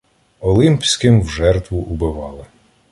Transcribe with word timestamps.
Олимпським 0.41 1.21
в 1.21 1.29
жертву 1.29 1.77
убивали 1.79 2.45